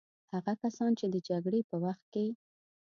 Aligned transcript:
هغه 0.33 0.53
کسان 0.63 0.91
چې 0.99 1.05
د 1.13 1.15
جګړې 1.27 1.61
په 1.69 1.75
وخت 1.83 2.03
کې. 2.13 2.25